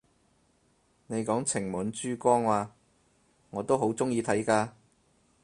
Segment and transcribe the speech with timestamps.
[1.05, 2.69] 你講情滿珠江咓，
[3.51, 4.69] 我都好鍾意睇㗎！